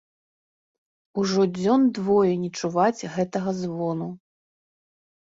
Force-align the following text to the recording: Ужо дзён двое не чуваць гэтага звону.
Ужо 1.23 1.41
дзён 1.57 1.81
двое 1.97 2.31
не 2.45 2.49
чуваць 2.61 3.07
гэтага 3.17 3.53
звону. 3.59 4.07